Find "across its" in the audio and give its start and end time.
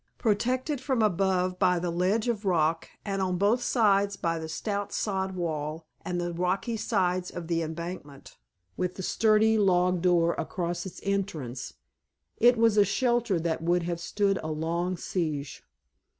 10.39-11.01